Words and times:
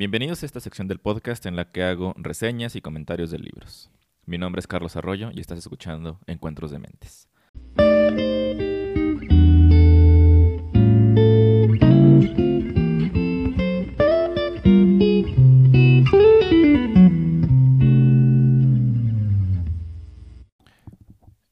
Bienvenidos 0.00 0.42
a 0.42 0.46
esta 0.46 0.60
sección 0.60 0.88
del 0.88 0.98
podcast 0.98 1.44
en 1.44 1.56
la 1.56 1.72
que 1.72 1.82
hago 1.82 2.14
reseñas 2.16 2.74
y 2.74 2.80
comentarios 2.80 3.30
de 3.30 3.38
libros. 3.38 3.90
Mi 4.24 4.38
nombre 4.38 4.60
es 4.60 4.66
Carlos 4.66 4.96
Arroyo 4.96 5.30
y 5.30 5.40
estás 5.40 5.58
escuchando 5.58 6.20
Encuentros 6.26 6.70
de 6.70 6.78
Mentes. 6.78 7.28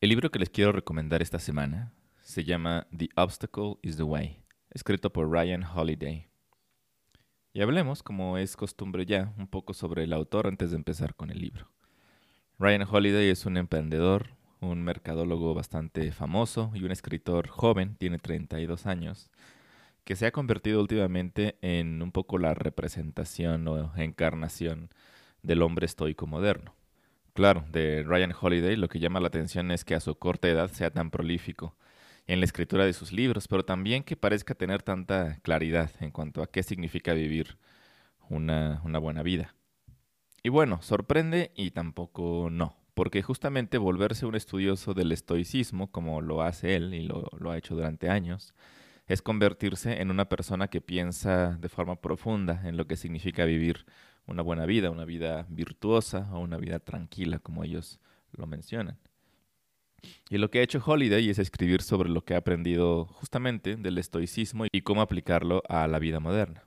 El 0.00 0.08
libro 0.08 0.30
que 0.30 0.38
les 0.38 0.48
quiero 0.48 0.72
recomendar 0.72 1.20
esta 1.20 1.38
semana 1.38 1.92
se 2.22 2.44
llama 2.44 2.86
The 2.96 3.10
Obstacle 3.14 3.74
is 3.82 3.98
the 3.98 4.04
Way, 4.04 4.42
escrito 4.70 5.12
por 5.12 5.30
Ryan 5.30 5.64
Holiday. 5.64 6.28
Y 7.52 7.62
hablemos, 7.62 8.02
como 8.02 8.36
es 8.36 8.56
costumbre 8.56 9.06
ya, 9.06 9.32
un 9.38 9.46
poco 9.46 9.72
sobre 9.72 10.04
el 10.04 10.12
autor 10.12 10.46
antes 10.46 10.70
de 10.70 10.76
empezar 10.76 11.14
con 11.14 11.30
el 11.30 11.40
libro. 11.40 11.70
Ryan 12.58 12.86
Holiday 12.88 13.30
es 13.30 13.46
un 13.46 13.56
emprendedor, 13.56 14.30
un 14.60 14.82
mercadólogo 14.82 15.54
bastante 15.54 16.12
famoso 16.12 16.70
y 16.74 16.84
un 16.84 16.90
escritor 16.90 17.48
joven, 17.48 17.96
tiene 17.96 18.18
32 18.18 18.86
años, 18.86 19.30
que 20.04 20.16
se 20.16 20.26
ha 20.26 20.32
convertido 20.32 20.80
últimamente 20.80 21.56
en 21.62 22.02
un 22.02 22.12
poco 22.12 22.38
la 22.38 22.54
representación 22.54 23.66
o 23.68 23.92
encarnación 23.96 24.90
del 25.42 25.62
hombre 25.62 25.86
estoico 25.86 26.26
moderno. 26.26 26.74
Claro, 27.32 27.64
de 27.70 28.02
Ryan 28.02 28.34
Holiday 28.38 28.76
lo 28.76 28.88
que 28.88 28.98
llama 28.98 29.20
la 29.20 29.28
atención 29.28 29.70
es 29.70 29.84
que 29.84 29.94
a 29.94 30.00
su 30.00 30.16
corta 30.18 30.48
edad 30.48 30.70
sea 30.70 30.90
tan 30.90 31.10
prolífico 31.10 31.76
en 32.28 32.40
la 32.40 32.44
escritura 32.44 32.84
de 32.84 32.92
sus 32.92 33.10
libros, 33.10 33.48
pero 33.48 33.64
también 33.64 34.04
que 34.04 34.14
parezca 34.14 34.54
tener 34.54 34.82
tanta 34.82 35.40
claridad 35.40 35.90
en 36.00 36.10
cuanto 36.10 36.42
a 36.42 36.46
qué 36.46 36.62
significa 36.62 37.14
vivir 37.14 37.56
una, 38.28 38.80
buena 39.00 39.22
vida. 39.22 39.54
Y 40.42 40.50
bueno, 40.50 40.80
sorprende 40.82 41.52
y 41.56 41.70
tampoco 41.70 42.48
no, 42.52 42.76
porque 42.92 43.22
justamente 43.22 43.78
volverse 43.78 44.26
un 44.26 44.34
estudioso 44.34 44.92
del 44.92 45.10
estoicismo, 45.10 45.90
como 45.90 46.20
lo 46.20 46.42
hace 46.42 46.76
él 46.76 46.92
y 46.92 47.04
lo, 47.04 47.50
ha 47.50 47.56
hecho 47.56 47.74
durante 47.74 48.10
años, 48.10 48.54
es 49.06 49.22
convertirse 49.22 50.02
en 50.02 50.10
una 50.10 50.28
persona 50.28 50.68
que 50.68 50.82
piensa 50.82 51.56
de 51.56 51.70
forma 51.70 51.96
profunda 51.96 52.60
en 52.68 52.76
lo 52.76 52.86
que 52.86 52.96
significa 52.96 53.46
vivir 53.46 53.86
una 54.26 54.42
buena 54.42 54.66
vida, 54.66 54.90
una 54.90 55.06
vida 55.06 55.46
virtuosa 55.48 56.28
o 56.32 56.40
una 56.40 56.58
vida 56.58 56.78
tranquila, 56.78 57.38
como 57.38 57.64
ellos 57.64 58.00
lo 58.32 58.46
mencionan. 58.46 58.98
Y 60.30 60.38
lo 60.38 60.50
que 60.50 60.60
ha 60.60 60.62
hecho 60.62 60.82
Holiday 60.84 61.28
es 61.28 61.38
escribir 61.38 61.82
sobre 61.82 62.08
lo 62.08 62.24
que 62.24 62.34
ha 62.34 62.38
aprendido 62.38 63.06
justamente 63.06 63.76
del 63.76 63.98
estoicismo 63.98 64.66
y 64.70 64.82
cómo 64.82 65.02
aplicarlo 65.02 65.62
a 65.68 65.86
la 65.86 65.98
vida 65.98 66.20
moderna. 66.20 66.66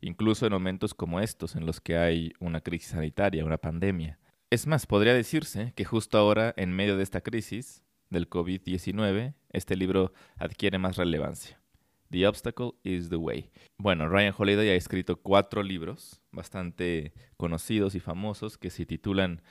Incluso 0.00 0.46
en 0.46 0.52
momentos 0.52 0.94
como 0.94 1.20
estos, 1.20 1.56
en 1.56 1.66
los 1.66 1.80
que 1.80 1.96
hay 1.96 2.32
una 2.38 2.60
crisis 2.60 2.90
sanitaria, 2.90 3.44
una 3.44 3.58
pandemia. 3.58 4.18
Es 4.50 4.66
más, 4.66 4.86
podría 4.86 5.12
decirse 5.12 5.72
que 5.74 5.84
justo 5.84 6.18
ahora, 6.18 6.54
en 6.56 6.72
medio 6.72 6.96
de 6.96 7.02
esta 7.02 7.20
crisis 7.20 7.82
del 8.08 8.30
COVID-19, 8.30 9.34
este 9.50 9.76
libro 9.76 10.12
adquiere 10.36 10.78
más 10.78 10.96
relevancia. 10.96 11.60
The 12.10 12.26
Obstacle 12.26 12.72
is 12.84 13.10
the 13.10 13.16
Way. 13.16 13.50
Bueno, 13.76 14.08
Ryan 14.08 14.34
Holiday 14.36 14.70
ha 14.70 14.74
escrito 14.74 15.16
cuatro 15.20 15.62
libros 15.62 16.22
bastante 16.32 17.12
conocidos 17.36 17.94
y 17.94 18.00
famosos 18.00 18.56
que 18.56 18.70
se 18.70 18.86
titulan 18.86 19.42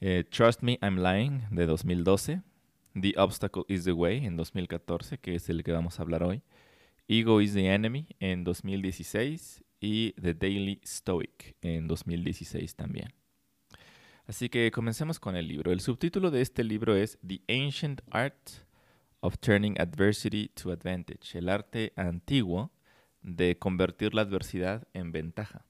eh, 0.00 0.24
Trust 0.24 0.62
Me, 0.62 0.78
I'm 0.82 0.98
Lying 0.98 1.42
de 1.50 1.66
2012, 1.66 2.42
The 3.00 3.14
Obstacle 3.16 3.64
is 3.68 3.84
the 3.84 3.92
Way 3.92 4.26
en 4.26 4.36
2014, 4.36 5.18
que 5.18 5.34
es 5.34 5.48
el 5.48 5.62
que 5.62 5.72
vamos 5.72 5.98
a 5.98 6.02
hablar 6.02 6.22
hoy, 6.22 6.42
Ego 7.08 7.40
is 7.40 7.54
the 7.54 7.66
Enemy 7.66 8.06
en 8.20 8.44
2016 8.44 9.64
y 9.80 10.12
The 10.12 10.34
Daily 10.34 10.80
Stoic 10.84 11.56
en 11.60 11.88
2016 11.88 12.74
también. 12.74 13.12
Así 14.26 14.48
que 14.48 14.70
comencemos 14.70 15.18
con 15.18 15.34
el 15.34 15.48
libro. 15.48 15.72
El 15.72 15.80
subtítulo 15.80 16.30
de 16.30 16.40
este 16.40 16.62
libro 16.62 16.94
es 16.94 17.18
The 17.26 17.40
Ancient 17.48 18.00
Art 18.10 18.50
of 19.20 19.38
Turning 19.38 19.80
Adversity 19.80 20.48
to 20.48 20.70
Advantage, 20.70 21.36
el 21.36 21.48
arte 21.48 21.92
antiguo 21.96 22.70
de 23.22 23.58
convertir 23.58 24.14
la 24.14 24.22
adversidad 24.22 24.86
en 24.94 25.12
ventaja. 25.12 25.66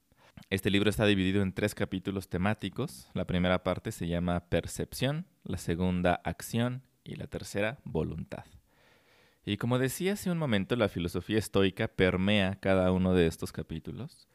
Este 0.49 0.69
libro 0.69 0.89
está 0.89 1.05
dividido 1.05 1.41
en 1.41 1.53
tres 1.53 1.75
capítulos 1.75 2.27
temáticos. 2.27 3.09
La 3.13 3.25
primera 3.25 3.63
parte 3.63 3.91
se 3.91 4.07
llama 4.07 4.49
Percepción, 4.49 5.25
la 5.43 5.57
segunda 5.57 6.15
Acción 6.23 6.83
y 7.03 7.15
la 7.15 7.27
tercera 7.27 7.79
Voluntad. 7.83 8.45
Y 9.45 9.57
como 9.57 9.79
decía 9.79 10.13
hace 10.13 10.29
un 10.29 10.37
momento, 10.37 10.75
la 10.75 10.89
filosofía 10.89 11.39
estoica 11.39 11.87
permea 11.87 12.59
cada 12.59 12.91
uno 12.91 13.13
de 13.13 13.27
estos 13.27 13.51
capítulos. 13.51 14.27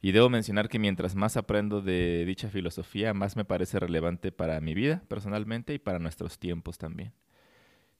Y 0.00 0.12
debo 0.12 0.28
mencionar 0.28 0.68
que 0.68 0.78
mientras 0.78 1.14
más 1.14 1.36
aprendo 1.36 1.80
de 1.80 2.24
dicha 2.26 2.48
filosofía, 2.48 3.14
más 3.14 3.36
me 3.36 3.44
parece 3.44 3.78
relevante 3.78 4.32
para 4.32 4.60
mi 4.60 4.74
vida 4.74 5.02
personalmente 5.08 5.74
y 5.74 5.78
para 5.78 6.00
nuestros 6.00 6.38
tiempos 6.38 6.76
también. 6.76 7.12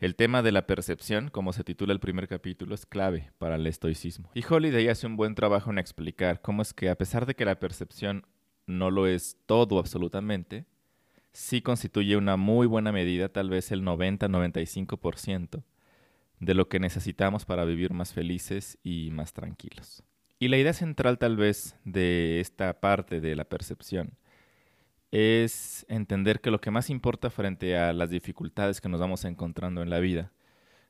El 0.02 0.16
tema 0.16 0.42
de 0.42 0.50
la 0.50 0.66
percepción, 0.66 1.28
como 1.28 1.52
se 1.52 1.62
titula 1.62 1.92
el 1.92 2.00
primer 2.00 2.26
capítulo, 2.26 2.74
es 2.74 2.86
clave 2.86 3.30
para 3.38 3.54
el 3.54 3.64
estoicismo. 3.68 4.32
Y 4.34 4.42
Holiday 4.44 4.88
hace 4.88 5.06
un 5.06 5.16
buen 5.16 5.36
trabajo 5.36 5.70
en 5.70 5.78
explicar 5.78 6.40
cómo 6.40 6.60
es 6.62 6.74
que 6.74 6.90
a 6.90 6.96
pesar 6.96 7.24
de 7.24 7.36
que 7.36 7.44
la 7.44 7.60
percepción 7.60 8.26
no 8.66 8.90
lo 8.90 9.06
es 9.06 9.36
todo 9.46 9.78
absolutamente, 9.78 10.66
sí 11.30 11.62
constituye 11.62 12.16
una 12.16 12.36
muy 12.36 12.66
buena 12.66 12.90
medida, 12.90 13.28
tal 13.28 13.48
vez 13.48 13.70
el 13.70 13.84
90-95% 13.84 15.62
de 16.40 16.54
lo 16.54 16.68
que 16.68 16.80
necesitamos 16.80 17.44
para 17.44 17.64
vivir 17.64 17.92
más 17.92 18.12
felices 18.12 18.78
y 18.82 19.10
más 19.12 19.32
tranquilos. 19.32 20.02
Y 20.40 20.48
la 20.48 20.58
idea 20.58 20.72
central 20.72 21.18
tal 21.18 21.36
vez 21.36 21.76
de 21.84 22.40
esta 22.40 22.80
parte 22.80 23.20
de 23.20 23.36
la 23.36 23.44
percepción 23.44 24.14
es 25.12 25.86
entender 25.88 26.40
que 26.40 26.50
lo 26.50 26.60
que 26.60 26.70
más 26.70 26.90
importa 26.90 27.30
frente 27.30 27.76
a 27.76 27.92
las 27.92 28.10
dificultades 28.10 28.80
que 28.80 28.88
nos 28.88 29.00
vamos 29.00 29.24
encontrando 29.24 29.82
en 29.82 29.90
la 29.90 30.00
vida 30.00 30.32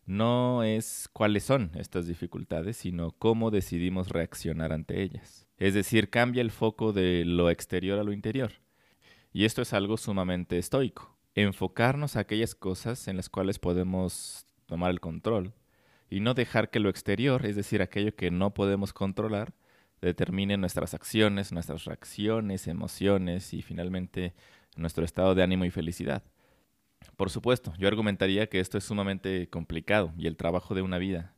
no 0.07 0.63
es 0.63 1.09
cuáles 1.13 1.45
son 1.45 1.71
estas 1.75 2.07
dificultades, 2.07 2.77
sino 2.77 3.13
cómo 3.13 3.51
decidimos 3.51 4.09
reaccionar 4.09 4.73
ante 4.73 5.03
ellas. 5.03 5.47
Es 5.59 5.75
decir, 5.75 6.11
cambia 6.11 6.41
el 6.41 6.51
foco 6.51 6.93
de 6.93 7.25
lo 7.25 7.51
exterior 7.51 7.99
a 7.99 8.05
lo 8.05 8.13
interior. 8.13 8.53
Y 9.33 9.45
esto 9.45 9.63
es 9.63 9.73
algo 9.73 9.97
sumamente 9.97 10.59
estoico. 10.59 11.17
Enfocarnos 11.35 12.17
a 12.17 12.21
aquellas 12.21 12.55
cosas 12.55 13.09
en 13.09 13.17
las 13.17 13.29
cuales 13.29 13.59
podemos 13.59 14.47
tomar 14.67 14.91
el 14.91 15.01
control 15.01 15.55
y 16.11 16.21
no 16.21 16.35
dejar 16.35 16.71
que 16.71 16.81
lo 16.81 16.91
exterior, 16.91 17.47
es 17.47 17.57
decir, 17.57 17.81
aquello 17.81 18.15
que 18.15 18.31
no 18.31 18.55
podemos 18.55 18.93
controlar, 18.93 19.55
determine 20.03 20.57
nuestras 20.57 20.95
acciones, 20.95 21.53
nuestras 21.53 21.85
reacciones, 21.85 22.67
emociones 22.67 23.55
y 23.55 23.63
finalmente 23.63 24.35
nuestro 24.77 25.05
estado 25.05 25.35
de 25.35 25.43
ánimo 25.43 25.65
y 25.65 25.71
felicidad. 25.71 26.23
Por 27.17 27.31
supuesto, 27.31 27.73
yo 27.79 27.89
argumentaría 27.89 28.49
que 28.49 28.61
esto 28.61 28.79
es 28.79 28.85
sumamente 28.85 29.49
complicado 29.49 30.13
y 30.17 30.27
el 30.27 30.37
trabajo 30.37 30.75
de 30.75 30.83
una 30.83 30.99
vida, 30.99 31.35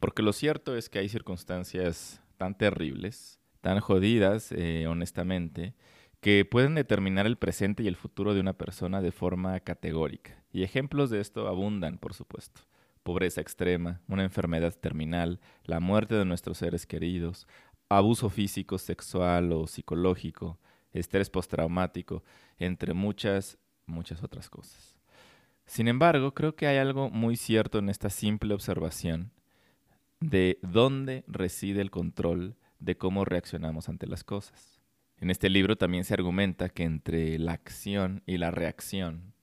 porque 0.00 0.22
lo 0.22 0.32
cierto 0.32 0.76
es 0.76 0.88
que 0.88 0.98
hay 0.98 1.08
circunstancias 1.08 2.20
tan 2.36 2.56
terribles, 2.56 3.40
tan 3.60 3.80
jodidas, 3.80 4.52
eh, 4.52 4.86
honestamente, 4.86 5.74
que 6.20 6.44
pueden 6.44 6.74
determinar 6.74 7.26
el 7.26 7.36
presente 7.36 7.82
y 7.82 7.88
el 7.88 7.96
futuro 7.96 8.34
de 8.34 8.40
una 8.40 8.52
persona 8.52 9.00
de 9.00 9.12
forma 9.12 9.58
categórica. 9.60 10.42
Y 10.52 10.62
ejemplos 10.62 11.10
de 11.10 11.20
esto 11.20 11.48
abundan, 11.48 11.98
por 11.98 12.14
supuesto 12.14 12.62
pobreza 13.08 13.40
extrema, 13.40 14.02
una 14.06 14.22
enfermedad 14.22 14.74
terminal, 14.74 15.40
la 15.64 15.80
muerte 15.80 16.14
de 16.14 16.26
nuestros 16.26 16.58
seres 16.58 16.84
queridos, 16.84 17.46
abuso 17.88 18.28
físico, 18.28 18.78
sexual 18.78 19.52
o 19.52 19.66
psicológico, 19.66 20.58
estrés 20.92 21.30
postraumático, 21.30 22.22
entre 22.58 22.94
muchas, 22.94 23.58
muchas 23.86 24.22
otras 24.22 24.48
cosas. 24.50 24.98
Sin 25.66 25.88
embargo, 25.88 26.32
creo 26.32 26.54
que 26.54 26.66
hay 26.66 26.78
algo 26.78 27.10
muy 27.10 27.36
cierto 27.36 27.78
en 27.78 27.88
esta 27.88 28.10
simple 28.10 28.54
observación 28.54 29.30
de 30.20 30.58
dónde 30.62 31.24
reside 31.26 31.80
el 31.80 31.90
control 31.90 32.56
de 32.78 32.96
cómo 32.96 33.24
reaccionamos 33.24 33.88
ante 33.88 34.06
las 34.06 34.24
cosas. 34.24 34.80
En 35.18 35.30
este 35.30 35.50
libro 35.50 35.76
también 35.76 36.04
se 36.04 36.14
argumenta 36.14 36.68
que 36.68 36.84
entre 36.84 37.38
la 37.38 37.52
acción 37.52 38.22
y 38.24 38.38
la 38.38 38.50
reacción 38.50 39.34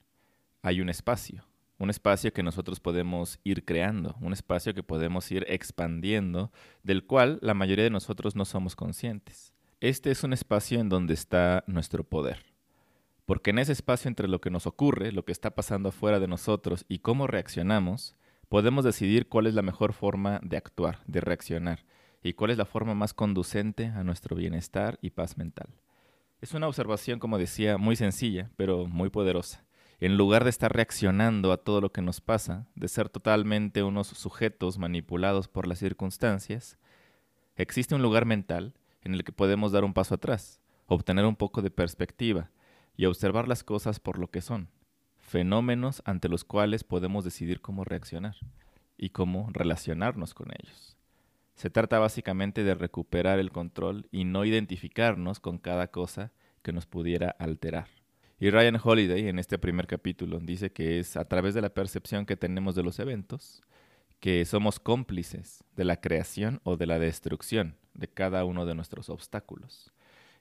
hay 0.62 0.80
un 0.80 0.88
espacio 0.88 1.46
un 1.78 1.90
espacio 1.90 2.32
que 2.32 2.42
nosotros 2.42 2.80
podemos 2.80 3.38
ir 3.44 3.64
creando, 3.64 4.16
un 4.20 4.32
espacio 4.32 4.74
que 4.74 4.82
podemos 4.82 5.30
ir 5.30 5.44
expandiendo, 5.48 6.50
del 6.82 7.04
cual 7.04 7.38
la 7.42 7.54
mayoría 7.54 7.84
de 7.84 7.90
nosotros 7.90 8.34
no 8.34 8.44
somos 8.44 8.76
conscientes. 8.76 9.52
Este 9.80 10.10
es 10.10 10.24
un 10.24 10.32
espacio 10.32 10.80
en 10.80 10.88
donde 10.88 11.14
está 11.14 11.64
nuestro 11.66 12.02
poder. 12.02 12.44
Porque 13.26 13.50
en 13.50 13.58
ese 13.58 13.72
espacio 13.72 14.08
entre 14.08 14.28
lo 14.28 14.40
que 14.40 14.50
nos 14.50 14.66
ocurre, 14.66 15.12
lo 15.12 15.24
que 15.24 15.32
está 15.32 15.54
pasando 15.54 15.90
afuera 15.90 16.18
de 16.18 16.28
nosotros 16.28 16.86
y 16.88 17.00
cómo 17.00 17.26
reaccionamos, 17.26 18.16
podemos 18.48 18.84
decidir 18.84 19.28
cuál 19.28 19.46
es 19.46 19.54
la 19.54 19.62
mejor 19.62 19.92
forma 19.92 20.40
de 20.42 20.56
actuar, 20.56 21.00
de 21.06 21.20
reaccionar, 21.20 21.84
y 22.22 22.32
cuál 22.32 22.52
es 22.52 22.58
la 22.58 22.64
forma 22.64 22.94
más 22.94 23.12
conducente 23.12 23.86
a 23.86 24.02
nuestro 24.02 24.34
bienestar 24.34 24.98
y 25.02 25.10
paz 25.10 25.36
mental. 25.36 25.68
Es 26.40 26.54
una 26.54 26.68
observación, 26.68 27.18
como 27.18 27.38
decía, 27.38 27.76
muy 27.76 27.96
sencilla, 27.96 28.50
pero 28.56 28.86
muy 28.86 29.10
poderosa 29.10 29.65
en 30.00 30.16
lugar 30.16 30.44
de 30.44 30.50
estar 30.50 30.72
reaccionando 30.72 31.52
a 31.52 31.56
todo 31.56 31.80
lo 31.80 31.90
que 31.90 32.02
nos 32.02 32.20
pasa, 32.20 32.66
de 32.74 32.88
ser 32.88 33.08
totalmente 33.08 33.82
unos 33.82 34.08
sujetos 34.08 34.78
manipulados 34.78 35.48
por 35.48 35.66
las 35.66 35.78
circunstancias, 35.78 36.78
existe 37.56 37.94
un 37.94 38.02
lugar 38.02 38.26
mental 38.26 38.74
en 39.02 39.14
el 39.14 39.24
que 39.24 39.32
podemos 39.32 39.72
dar 39.72 39.84
un 39.84 39.94
paso 39.94 40.16
atrás, 40.16 40.60
obtener 40.86 41.24
un 41.24 41.36
poco 41.36 41.62
de 41.62 41.70
perspectiva 41.70 42.50
y 42.96 43.06
observar 43.06 43.48
las 43.48 43.64
cosas 43.64 44.00
por 44.00 44.18
lo 44.18 44.30
que 44.30 44.42
son, 44.42 44.68
fenómenos 45.18 46.02
ante 46.04 46.28
los 46.28 46.44
cuales 46.44 46.84
podemos 46.84 47.24
decidir 47.24 47.60
cómo 47.60 47.84
reaccionar 47.84 48.36
y 48.98 49.10
cómo 49.10 49.48
relacionarnos 49.52 50.34
con 50.34 50.50
ellos. 50.50 50.96
Se 51.54 51.70
trata 51.70 51.98
básicamente 51.98 52.64
de 52.64 52.74
recuperar 52.74 53.38
el 53.38 53.50
control 53.50 54.08
y 54.10 54.24
no 54.24 54.44
identificarnos 54.44 55.40
con 55.40 55.56
cada 55.56 55.90
cosa 55.90 56.32
que 56.62 56.72
nos 56.72 56.84
pudiera 56.84 57.30
alterar. 57.30 57.88
Y 58.38 58.50
Ryan 58.50 58.78
Holiday 58.82 59.28
en 59.28 59.38
este 59.38 59.58
primer 59.58 59.86
capítulo 59.86 60.38
dice 60.40 60.70
que 60.70 60.98
es 60.98 61.16
a 61.16 61.24
través 61.24 61.54
de 61.54 61.62
la 61.62 61.72
percepción 61.72 62.26
que 62.26 62.36
tenemos 62.36 62.74
de 62.74 62.82
los 62.82 62.98
eventos 62.98 63.62
que 64.20 64.44
somos 64.44 64.78
cómplices 64.78 65.64
de 65.74 65.84
la 65.84 66.00
creación 66.00 66.60
o 66.62 66.76
de 66.76 66.86
la 66.86 66.98
destrucción 66.98 67.76
de 67.94 68.08
cada 68.08 68.44
uno 68.44 68.66
de 68.66 68.74
nuestros 68.74 69.08
obstáculos. 69.08 69.92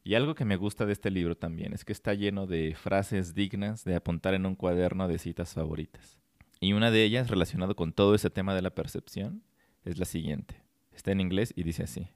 Y 0.03 0.15
algo 0.15 0.35
que 0.35 0.45
me 0.45 0.57
gusta 0.57 0.85
de 0.85 0.93
este 0.93 1.09
libro 1.09 1.35
también 1.35 1.73
es 1.73 1.85
que 1.85 1.93
está 1.93 2.13
lleno 2.13 2.47
de 2.47 2.75
frases 2.75 3.33
dignas 3.33 3.85
de 3.85 3.95
apuntar 3.95 4.33
en 4.33 4.45
un 4.45 4.55
cuaderno 4.55 5.07
de 5.07 5.17
citas 5.17 5.53
favoritas. 5.53 6.17
Y 6.59 6.73
una 6.73 6.91
de 6.91 7.03
ellas, 7.03 7.29
relacionado 7.29 7.75
con 7.75 7.93
todo 7.93 8.13
ese 8.13 8.29
tema 8.29 8.55
de 8.55 8.61
la 8.61 8.75
percepción, 8.75 9.41
es 9.83 9.97
la 9.97 10.05
siguiente. 10.05 10.61
Está 10.93 11.11
en 11.11 11.21
inglés 11.21 11.53
y 11.55 11.63
dice 11.63 11.83
así. 11.83 12.09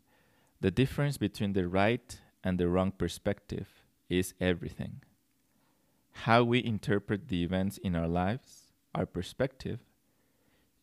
The 0.60 0.72
difference 0.72 1.18
between 1.20 1.54
the 1.54 1.64
right 1.64 2.14
and 2.44 2.58
the 2.58 2.66
wrong 2.66 2.92
perspective 2.92 3.68
is 4.08 4.36
everything. 4.40 5.09
How 6.12 6.44
we 6.44 6.64
interpret 6.64 7.28
the 7.28 7.44
events 7.44 7.78
in 7.78 7.96
our 7.96 8.08
lives, 8.08 8.74
our 8.94 9.06
perspective, 9.06 9.80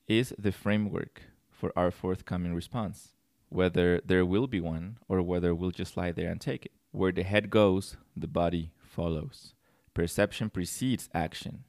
is 0.08 0.34
the 0.38 0.52
framework 0.52 1.23
for 1.50 1.73
our 1.76 1.90
forthcoming 1.90 2.55
response, 2.55 3.12
whether 3.49 4.00
there 4.05 4.25
will 4.25 4.46
be 4.46 4.61
one 4.61 4.99
or 5.08 5.23
whether 5.23 5.55
we'll 5.55 5.70
just 5.70 5.96
lie 5.96 6.12
there 6.12 6.31
and 6.31 6.40
take 6.40 6.67
it. 6.67 6.73
Where 6.93 7.12
the 7.12 7.23
head 7.23 7.50
goes, 7.50 7.96
the 8.17 8.26
body 8.26 8.70
follows. 8.78 9.55
Perception 9.94 10.50
precedes 10.50 11.08
action. 11.12 11.64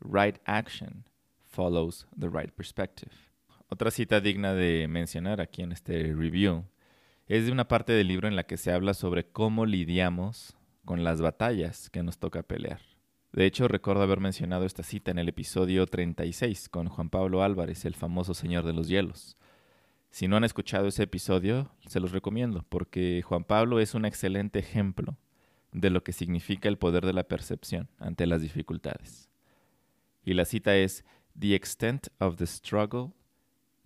Right 0.00 0.38
action 0.46 1.04
follows 1.42 2.06
the 2.16 2.28
right 2.28 2.54
perspective. 2.56 3.12
Otra 3.72 3.90
cita 3.90 4.20
digna 4.20 4.54
de 4.54 4.86
mencionar 4.88 5.40
aquí 5.40 5.62
en 5.62 5.72
este 5.72 6.14
review 6.14 6.64
es 7.28 7.46
de 7.46 7.52
una 7.52 7.66
parte 7.66 7.92
del 7.92 8.06
libro 8.06 8.28
en 8.28 8.36
la 8.36 8.44
que 8.44 8.56
se 8.56 8.70
habla 8.70 8.94
sobre 8.94 9.24
cómo 9.24 9.66
lidiamos 9.66 10.54
con 10.86 11.04
las 11.04 11.20
batallas 11.20 11.90
que 11.90 12.02
nos 12.02 12.18
toca 12.18 12.42
pelear. 12.42 12.80
De 13.32 13.44
hecho, 13.44 13.68
recuerdo 13.68 14.02
haber 14.02 14.20
mencionado 14.20 14.64
esta 14.64 14.82
cita 14.82 15.10
en 15.10 15.18
el 15.18 15.28
episodio 15.28 15.86
36 15.86 16.70
con 16.70 16.88
Juan 16.88 17.10
Pablo 17.10 17.42
Álvarez, 17.42 17.84
el 17.84 17.94
famoso 17.94 18.32
Señor 18.32 18.64
de 18.64 18.72
los 18.72 18.88
Hielos. 18.88 19.36
Si 20.08 20.28
no 20.28 20.38
han 20.38 20.44
escuchado 20.44 20.86
ese 20.86 21.02
episodio, 21.02 21.70
se 21.86 22.00
los 22.00 22.12
recomiendo, 22.12 22.64
porque 22.70 23.20
Juan 23.22 23.44
Pablo 23.44 23.80
es 23.80 23.94
un 23.94 24.06
excelente 24.06 24.60
ejemplo 24.60 25.18
de 25.72 25.90
lo 25.90 26.02
que 26.02 26.12
significa 26.12 26.70
el 26.70 26.78
poder 26.78 27.04
de 27.04 27.12
la 27.12 27.24
percepción 27.24 27.90
ante 27.98 28.26
las 28.26 28.40
dificultades. 28.40 29.28
Y 30.24 30.32
la 30.32 30.46
cita 30.46 30.74
es, 30.76 31.04
The 31.38 31.54
extent 31.54 32.06
of 32.18 32.36
the 32.36 32.46
struggle 32.46 33.12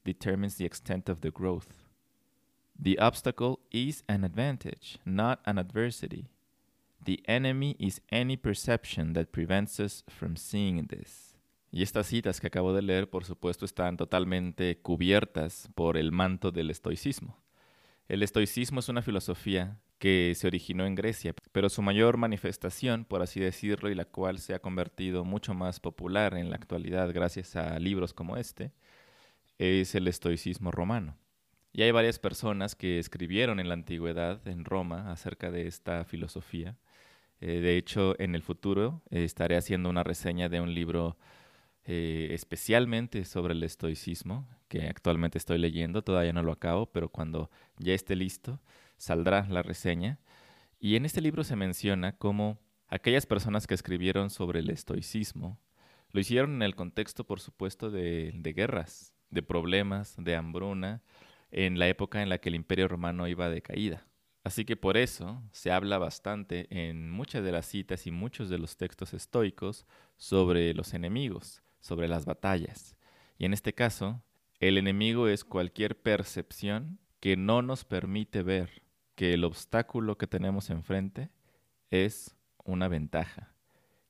determines 0.05 0.56
the 0.56 0.67
extent 0.67 1.08
of 1.08 1.20
the 1.20 1.31
growth. 1.31 1.88
The 2.81 2.97
obstacle 3.00 3.58
is 3.70 4.05
an 4.06 4.23
advantage, 4.23 5.00
not 5.05 5.41
an 5.44 5.58
adversity. 5.58 6.29
The 7.05 7.23
enemy 7.26 7.76
is 7.79 8.02
any 8.11 8.37
perception 8.37 9.14
that 9.14 9.26
prevents 9.26 9.81
us 9.81 10.05
from 10.08 10.37
seeing 10.37 10.87
this. 10.87 11.35
Y 11.73 11.82
estas 11.82 12.08
citas 12.08 12.41
que 12.41 12.49
acabo 12.49 12.75
de 12.75 12.82
leer, 12.82 13.08
por 13.08 13.25
supuesto, 13.25 13.64
están 13.64 13.97
totalmente 13.97 14.79
cubiertas 14.79 15.69
por 15.75 15.97
el 15.97 16.12
manto 16.12 16.50
del 16.50 16.70
estoicismo. 16.70 17.38
El 18.08 18.23
estoicismo 18.23 18.81
es 18.81 18.88
una 18.88 19.02
filosofía 19.02 19.79
que 19.99 20.35
se 20.35 20.47
originó 20.47 20.85
en 20.85 20.94
Grecia, 20.94 21.35
pero 21.52 21.69
su 21.69 21.82
mayor 21.82 22.17
manifestación, 22.17 23.05
por 23.05 23.23
así 23.23 23.38
decirlo, 23.38 23.88
y 23.91 23.94
la 23.94 24.05
cual 24.05 24.38
se 24.38 24.55
ha 24.55 24.58
convertido 24.58 25.25
mucho 25.25 25.55
más 25.55 25.79
popular 25.79 26.35
en 26.37 26.50
la 26.50 26.56
actualidad 26.56 27.12
gracias 27.12 27.55
a 27.55 27.79
libros 27.79 28.12
como 28.12 28.37
este, 28.37 28.73
es 29.58 29.94
el 29.94 30.08
estoicismo 30.08 30.70
romano. 30.70 31.17
Y 31.73 31.82
hay 31.82 31.93
varias 31.93 32.19
personas 32.19 32.75
que 32.75 32.99
escribieron 32.99 33.61
en 33.61 33.69
la 33.69 33.75
antigüedad, 33.75 34.47
en 34.49 34.64
Roma, 34.64 35.12
acerca 35.12 35.50
de 35.50 35.67
esta 35.69 36.05
filosofía. 36.05 36.76
Eh, 37.40 37.60
de 37.60 37.76
hecho, 37.76 38.14
en 38.20 38.34
el 38.34 38.42
futuro 38.42 39.02
eh, 39.10 39.25
estaré 39.25 39.56
haciendo 39.56 39.88
una 39.88 40.02
reseña 40.02 40.48
de 40.48 40.60
un 40.60 40.75
libro 40.75 41.16
eh, 41.84 42.28
especialmente 42.32 43.25
sobre 43.25 43.54
el 43.54 43.62
estoicismo, 43.62 44.46
que 44.69 44.88
actualmente 44.88 45.38
estoy 45.38 45.58
leyendo, 45.58 46.02
todavía 46.02 46.32
no 46.32 46.42
lo 46.42 46.52
acabo, 46.52 46.87
pero 46.87 47.08
cuando 47.08 47.50
ya 47.78 47.94
esté 47.94 48.14
listo, 48.16 48.60
saldrá 48.96 49.46
la 49.48 49.62
reseña. 49.62 50.19
Y 50.78 50.96
en 50.96 51.04
este 51.06 51.20
libro 51.20 51.44
se 51.44 51.56
menciona 51.56 52.16
cómo 52.16 52.58
aquellas 52.88 53.26
personas 53.26 53.66
que 53.66 53.75
escribieron 53.75 54.31
sobre 54.31 54.60
el 54.60 54.70
estoicismo 54.70 55.58
lo 56.12 56.20
hicieron 56.20 56.54
en 56.56 56.62
el 56.62 56.75
contexto, 56.75 57.25
por 57.25 57.40
supuesto, 57.40 57.90
de, 57.90 58.32
de 58.34 58.52
guerras, 58.52 59.14
de 59.31 59.42
problemas, 59.42 60.16
de 60.19 60.37
hambruna, 60.37 61.02
en 61.52 61.78
la 61.78 61.88
época 61.88 62.22
en 62.22 62.28
la 62.28 62.38
que 62.38 62.48
el 62.48 62.56
imperio 62.56 62.88
romano 62.88 63.28
iba 63.28 63.48
de 63.48 63.62
caída. 63.62 64.06
Así 64.42 64.64
que 64.64 64.76
por 64.76 64.96
eso 64.96 65.42
se 65.52 65.70
habla 65.70 65.98
bastante 65.98 66.66
en 66.70 67.10
muchas 67.10 67.44
de 67.44 67.52
las 67.52 67.66
citas 67.66 68.06
y 68.06 68.10
muchos 68.10 68.48
de 68.48 68.58
los 68.58 68.76
textos 68.76 69.12
estoicos 69.12 69.87
sobre 70.16 70.72
los 70.72 70.94
enemigos, 70.94 71.62
sobre 71.81 72.08
las 72.08 72.25
batallas. 72.25 72.96
Y 73.38 73.44
en 73.44 73.52
este 73.52 73.75
caso, 73.75 74.22
el 74.58 74.78
enemigo 74.78 75.28
es 75.28 75.44
cualquier 75.44 76.00
percepción 76.00 76.98
que 77.20 77.37
no 77.37 77.60
nos 77.60 77.84
permite 77.84 78.42
ver 78.42 78.82
que 79.14 79.34
el 79.34 79.44
obstáculo 79.44 80.16
que 80.16 80.26
tenemos 80.26 80.70
enfrente 80.70 81.31
es 81.90 82.34
una 82.64 82.88
ventaja. 82.88 83.54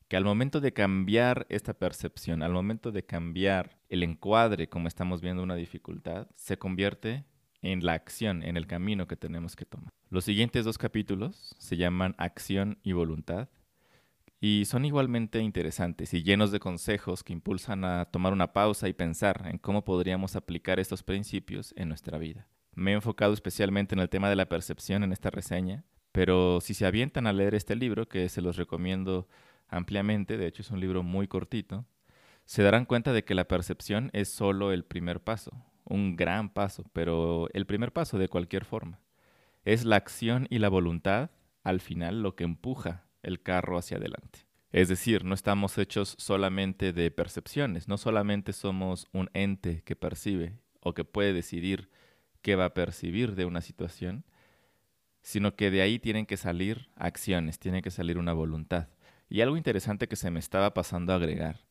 Que 0.07 0.17
al 0.17 0.23
momento 0.23 0.61
de 0.61 0.73
cambiar 0.73 1.45
esta 1.49 1.73
percepción, 1.73 2.43
al 2.43 2.53
momento 2.53 2.91
de 2.91 3.05
cambiar 3.05 3.77
el 3.89 4.03
encuadre 4.03 4.69
como 4.69 4.87
estamos 4.87 5.21
viendo 5.21 5.43
una 5.43 5.55
dificultad, 5.55 6.27
se 6.35 6.57
convierte 6.57 7.25
en 7.61 7.85
la 7.85 7.93
acción, 7.93 8.43
en 8.43 8.57
el 8.57 8.67
camino 8.67 9.07
que 9.07 9.15
tenemos 9.15 9.55
que 9.55 9.65
tomar. 9.65 9.89
Los 10.09 10.25
siguientes 10.25 10.65
dos 10.65 10.77
capítulos 10.77 11.55
se 11.57 11.77
llaman 11.77 12.15
Acción 12.17 12.79
y 12.83 12.93
Voluntad 12.93 13.49
y 14.39 14.65
son 14.65 14.85
igualmente 14.85 15.39
interesantes 15.39 16.13
y 16.13 16.23
llenos 16.23 16.51
de 16.51 16.59
consejos 16.59 17.23
que 17.23 17.33
impulsan 17.33 17.85
a 17.85 18.05
tomar 18.05 18.33
una 18.33 18.53
pausa 18.53 18.89
y 18.89 18.93
pensar 18.93 19.43
en 19.45 19.59
cómo 19.59 19.85
podríamos 19.85 20.35
aplicar 20.35 20.79
estos 20.79 21.03
principios 21.03 21.73
en 21.77 21.89
nuestra 21.89 22.17
vida. 22.17 22.47
Me 22.73 22.91
he 22.91 22.95
enfocado 22.95 23.33
especialmente 23.33 23.93
en 23.93 23.99
el 23.99 24.09
tema 24.09 24.29
de 24.29 24.35
la 24.35 24.49
percepción 24.49 25.03
en 25.03 25.11
esta 25.11 25.29
reseña, 25.29 25.83
pero 26.11 26.59
si 26.59 26.73
se 26.73 26.85
avientan 26.85 27.27
a 27.27 27.33
leer 27.33 27.53
este 27.53 27.75
libro, 27.75 28.09
que 28.09 28.27
se 28.29 28.41
los 28.41 28.57
recomiendo 28.57 29.27
ampliamente, 29.67 30.37
de 30.37 30.47
hecho 30.47 30.63
es 30.63 30.71
un 30.71 30.79
libro 30.79 31.03
muy 31.03 31.27
cortito, 31.27 31.85
se 32.45 32.63
darán 32.63 32.85
cuenta 32.85 33.13
de 33.13 33.23
que 33.23 33.35
la 33.35 33.47
percepción 33.47 34.09
es 34.13 34.29
solo 34.29 34.71
el 34.71 34.83
primer 34.83 35.21
paso, 35.21 35.51
un 35.91 36.15
gran 36.15 36.49
paso, 36.49 36.85
pero 36.93 37.47
el 37.53 37.65
primer 37.65 37.91
paso 37.91 38.17
de 38.17 38.29
cualquier 38.29 38.65
forma. 38.65 38.99
Es 39.63 39.85
la 39.85 39.97
acción 39.97 40.47
y 40.49 40.59
la 40.59 40.69
voluntad, 40.69 41.29
al 41.63 41.81
final, 41.81 42.23
lo 42.23 42.35
que 42.35 42.43
empuja 42.43 43.05
el 43.21 43.41
carro 43.41 43.77
hacia 43.77 43.97
adelante. 43.97 44.47
Es 44.71 44.87
decir, 44.87 45.25
no 45.25 45.35
estamos 45.35 45.77
hechos 45.77 46.15
solamente 46.17 46.93
de 46.93 47.11
percepciones, 47.11 47.87
no 47.87 47.97
solamente 47.97 48.53
somos 48.53 49.07
un 49.11 49.29
ente 49.33 49.83
que 49.83 49.95
percibe 49.95 50.57
o 50.79 50.93
que 50.93 51.03
puede 51.03 51.33
decidir 51.33 51.89
qué 52.41 52.55
va 52.55 52.65
a 52.65 52.73
percibir 52.73 53.35
de 53.35 53.45
una 53.45 53.61
situación, 53.61 54.23
sino 55.21 55.55
que 55.55 55.69
de 55.69 55.81
ahí 55.81 55.99
tienen 55.99 56.25
que 56.25 56.37
salir 56.37 56.89
acciones, 56.95 57.59
tiene 57.59 57.81
que 57.81 57.91
salir 57.91 58.17
una 58.17 58.33
voluntad. 58.33 58.87
Y 59.29 59.41
algo 59.41 59.57
interesante 59.57 60.07
que 60.07 60.15
se 60.15 60.31
me 60.31 60.39
estaba 60.39 60.73
pasando 60.73 61.13
a 61.13 61.17
agregar 61.17 61.65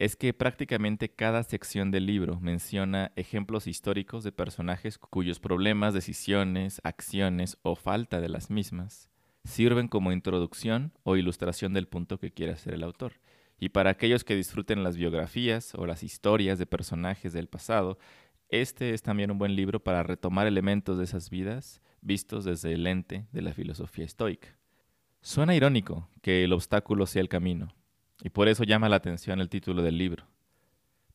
es 0.00 0.16
que 0.16 0.32
prácticamente 0.32 1.10
cada 1.10 1.42
sección 1.42 1.90
del 1.90 2.06
libro 2.06 2.40
menciona 2.40 3.12
ejemplos 3.16 3.66
históricos 3.66 4.24
de 4.24 4.32
personajes 4.32 4.96
cuyos 4.96 5.40
problemas, 5.40 5.92
decisiones, 5.92 6.80
acciones 6.84 7.58
o 7.60 7.76
falta 7.76 8.18
de 8.22 8.30
las 8.30 8.48
mismas 8.48 9.10
sirven 9.44 9.88
como 9.88 10.10
introducción 10.10 10.94
o 11.02 11.18
ilustración 11.18 11.74
del 11.74 11.86
punto 11.86 12.18
que 12.18 12.32
quiere 12.32 12.52
hacer 12.52 12.72
el 12.72 12.82
autor. 12.82 13.20
Y 13.58 13.68
para 13.68 13.90
aquellos 13.90 14.24
que 14.24 14.34
disfruten 14.34 14.82
las 14.82 14.96
biografías 14.96 15.74
o 15.74 15.84
las 15.84 16.02
historias 16.02 16.58
de 16.58 16.64
personajes 16.64 17.34
del 17.34 17.48
pasado, 17.48 17.98
este 18.48 18.94
es 18.94 19.02
también 19.02 19.30
un 19.30 19.36
buen 19.36 19.54
libro 19.54 19.84
para 19.84 20.02
retomar 20.02 20.46
elementos 20.46 20.96
de 20.96 21.04
esas 21.04 21.28
vidas 21.28 21.82
vistos 22.00 22.46
desde 22.46 22.72
el 22.72 22.84
lente 22.84 23.26
de 23.32 23.42
la 23.42 23.52
filosofía 23.52 24.06
estoica. 24.06 24.56
Suena 25.20 25.54
irónico 25.54 26.08
que 26.22 26.42
el 26.44 26.54
obstáculo 26.54 27.04
sea 27.04 27.20
el 27.20 27.28
camino, 27.28 27.74
y 28.22 28.30
por 28.30 28.48
eso 28.48 28.64
llama 28.64 28.88
la 28.88 28.96
atención 28.96 29.40
el 29.40 29.48
título 29.48 29.82
del 29.82 29.98
libro. 29.98 30.26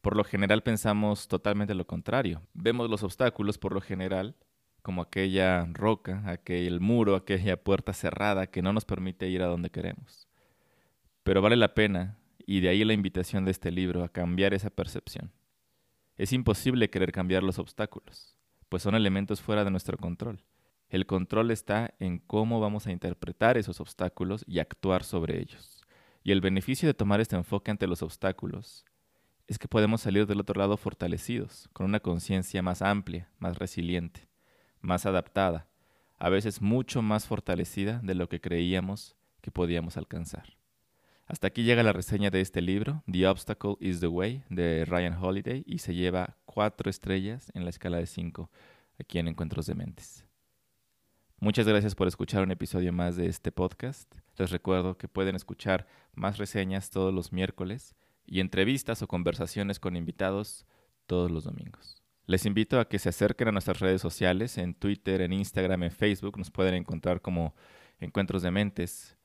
Por 0.01 0.15
lo 0.15 0.24
general 0.24 0.63
pensamos 0.63 1.27
totalmente 1.27 1.74
lo 1.74 1.88
contrario. 1.88 2.41
Vemos 2.53 2.89
los 2.89 3.03
obstáculos 3.03 3.57
por 3.57 3.74
lo 3.74 3.81
general 3.81 4.35
como 4.85 5.01
aquella 5.01 5.65
roca, 5.74 6.21
aquel 6.27 6.79
muro, 6.79 7.15
aquella 7.15 7.57
puerta 7.57 7.91
cerrada 7.91 8.45
que 8.45 8.62
no 8.62 8.71
nos 8.71 8.85
permite 8.85 9.27
ir 9.27 9.41
a 9.41 9.47
donde 9.47 9.71
queremos. 9.71 10.27
Pero 11.24 11.41
vale 11.41 11.55
la 11.55 11.74
pena, 11.74 12.19
y 12.45 12.59
de 12.59 12.69
ahí 12.69 12.85
la 12.85 12.93
invitación 12.93 13.45
de 13.45 13.51
este 13.51 13.71
libro, 13.71 14.03
a 14.03 14.09
cambiar 14.09 14.53
esa 14.53 14.69
percepción. 14.69 15.31
Es 16.17 16.33
imposible 16.33 16.91
querer 16.91 17.12
cambiar 17.12 17.41
los 17.41 17.57
obstáculos, 17.57 18.38
pues 18.69 18.83
son 18.83 18.93
elementos 18.93 19.41
fuera 19.41 19.63
de 19.63 19.71
nuestro 19.71 19.97
control. 19.97 20.43
El 20.89 21.07
control 21.07 21.50
está 21.50 21.95
en 22.00 22.19
cómo 22.19 22.59
vamos 22.59 22.85
a 22.85 22.91
interpretar 22.91 23.57
esos 23.57 23.81
obstáculos 23.81 24.45
y 24.47 24.59
actuar 24.59 25.03
sobre 25.03 25.41
ellos. 25.41 25.84
Y 26.25 26.32
el 26.32 26.41
beneficio 26.41 26.88
de 26.88 26.96
tomar 26.96 27.22
este 27.22 27.36
enfoque 27.36 27.70
ante 27.70 27.86
los 27.86 28.01
obstáculos 28.01 28.84
es 29.46 29.60
que 29.60 29.67
podemos 29.67 30.01
salir 30.01 30.25
del 30.25 30.39
otro 30.39 30.60
lado 30.60 30.75
fortalecidos, 30.75 31.70
con 31.72 31.86
una 31.86 32.00
conciencia 32.00 32.63
más 32.63 32.82
amplia, 32.82 33.29
más 33.38 33.60
resiliente, 33.60 34.27
más 34.82 35.05
adaptada, 35.05 35.67
a 36.17 36.29
veces 36.29 36.63
mucho 36.63 37.03
más 37.03 37.27
fortalecida 37.27 38.00
de 38.03 38.15
lo 38.15 38.27
que 38.27 38.41
creíamos 38.41 39.15
que 39.41 39.51
podíamos 39.51 39.98
alcanzar. 39.98 40.58
Hasta 41.27 41.46
aquí 41.46 41.62
llega 41.62 41.84
la 41.84 41.94
reseña 41.94 42.32
de 42.32 42.41
este 42.41 42.60
libro, 42.60 43.03
The 43.05 43.27
Obstacle 43.27 43.75
is 43.79 44.00
the 44.00 44.08
Way, 44.08 44.46
de 44.50 44.84
Ryan 44.86 45.24
Holiday, 45.24 45.63
y 45.67 45.77
se 45.77 45.94
lleva 45.94 46.38
cuatro 46.46 46.89
estrellas 46.89 47.51
en 47.53 47.65
la 47.65 47.70
escala 47.70 47.98
de 47.98 48.08
cinco 48.08 48.50
aquí 49.00 49.20
en 49.20 49.27
Encuentros 49.27 49.67
de 49.67 49.75
Mentes. 49.75 50.25
Muchas 51.45 51.67
gracias 51.67 51.93
por 51.93 52.07
escuchar 52.07 52.41
un 52.41 52.49
episodio 52.49 52.91
más 52.91 53.17
de 53.17 53.27
este 53.27 53.51
podcast. 53.51 54.11
Les 54.35 54.49
recuerdo 54.49 54.97
que 54.97 55.07
pueden 55.07 55.35
escuchar 55.35 55.85
más 56.15 56.39
reseñas 56.39 56.89
todos 56.89 57.13
los 57.13 57.31
miércoles 57.31 57.93
y 58.25 58.39
entrevistas 58.39 59.03
o 59.03 59.07
conversaciones 59.07 59.79
con 59.79 59.95
invitados 59.95 60.65
todos 61.05 61.29
los 61.29 61.43
domingos. 61.43 62.01
Les 62.25 62.47
invito 62.47 62.79
a 62.79 62.89
que 62.89 62.97
se 62.97 63.09
acerquen 63.09 63.49
a 63.49 63.51
nuestras 63.51 63.79
redes 63.79 64.01
sociales, 64.01 64.57
en 64.57 64.73
Twitter, 64.73 65.21
en 65.21 65.33
Instagram, 65.33 65.83
en 65.83 65.91
Facebook, 65.91 66.35
nos 66.39 66.49
pueden 66.49 66.73
encontrar 66.73 67.21
como 67.21 67.53
Encuentros 67.99 68.41
de 68.41 68.49
Mentes 68.49 69.15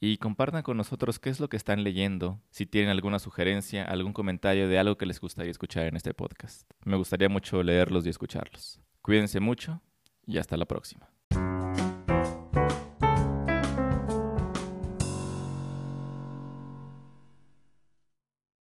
y 0.00 0.16
compartan 0.16 0.62
con 0.62 0.76
nosotros 0.76 1.20
qué 1.20 1.30
es 1.30 1.38
lo 1.38 1.48
que 1.48 1.58
están 1.58 1.84
leyendo, 1.84 2.42
si 2.50 2.66
tienen 2.66 2.90
alguna 2.90 3.20
sugerencia, 3.20 3.84
algún 3.84 4.12
comentario 4.12 4.66
de 4.66 4.80
algo 4.80 4.98
que 4.98 5.06
les 5.06 5.20
gustaría 5.20 5.52
escuchar 5.52 5.86
en 5.86 5.94
este 5.94 6.12
podcast. 6.12 6.68
Me 6.84 6.96
gustaría 6.96 7.28
mucho 7.28 7.62
leerlos 7.62 8.04
y 8.04 8.08
escucharlos. 8.08 8.80
Cuídense 9.00 9.38
mucho 9.38 9.80
y 10.26 10.38
hasta 10.38 10.56
la 10.56 10.66
próxima. 10.66 11.12